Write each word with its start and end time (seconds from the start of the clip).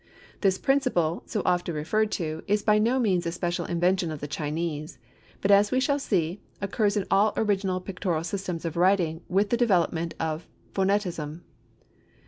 This 0.39 0.57
principle, 0.57 1.21
so 1.27 1.43
often 1.45 1.75
referred 1.75 2.09
to, 2.13 2.41
is 2.47 2.63
by 2.63 2.79
no 2.79 2.97
means 2.97 3.27
a 3.27 3.31
special 3.31 3.65
invention 3.67 4.09
of 4.09 4.19
the 4.19 4.27
Chinese, 4.27 4.97
but 5.41 5.51
as 5.51 5.69
we 5.69 5.79
shall 5.79 5.99
see, 5.99 6.41
occurs 6.59 6.97
in 6.97 7.05
all 7.11 7.33
original 7.37 7.79
pictorial 7.79 8.23
systems 8.23 8.65
of 8.65 8.75
writing 8.77 9.21
with 9.29 9.51
the 9.51 9.57
development 9.57 10.15
of 10.19 10.47
phonetism. 10.73 11.43